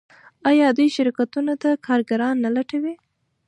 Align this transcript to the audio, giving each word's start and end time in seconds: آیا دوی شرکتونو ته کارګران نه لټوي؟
آیا 0.49 0.67
دوی 0.77 0.87
شرکتونو 0.95 1.53
ته 1.61 1.69
کارګران 1.85 2.35
نه 2.45 2.49
لټوي؟ 2.55 2.93